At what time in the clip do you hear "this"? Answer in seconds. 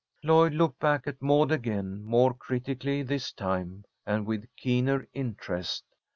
3.03-3.31